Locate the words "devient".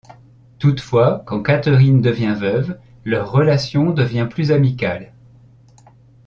2.01-2.35, 3.91-4.27